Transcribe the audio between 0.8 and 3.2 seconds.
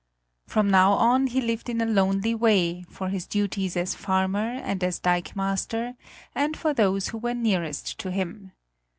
on he lived in a lonely way for